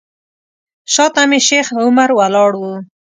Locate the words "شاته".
0.93-1.23